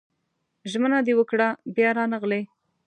[0.71, 2.41] ژمنه دې وکړه بيا رانغلې